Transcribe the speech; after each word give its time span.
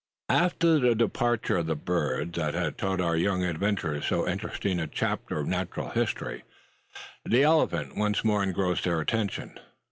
After 0.29 0.79
the 0.79 0.95
departure 0.95 1.57
of 1.57 1.67
the 1.67 1.75
bird, 1.75 2.33
that 2.33 2.55
had 2.55 2.75
taught 2.75 2.99
our 2.99 3.15
young 3.15 3.43
adventurers 3.43 4.07
so 4.07 4.27
interesting 4.27 4.79
a 4.79 4.87
chapter 4.87 5.39
of 5.39 5.47
natural 5.47 5.89
history, 5.91 6.43
the 7.23 7.43
elephant 7.43 7.95
once 7.95 8.23
more 8.25 8.41
engrossed 8.41 8.85
their 8.85 8.99
attention. 8.99 9.59